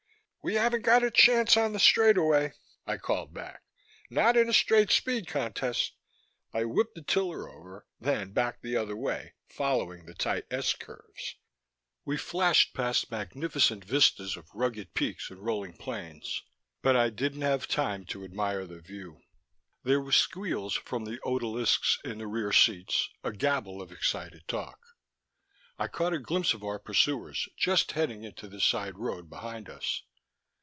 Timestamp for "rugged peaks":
14.55-15.29